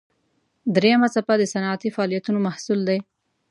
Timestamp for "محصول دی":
2.47-2.99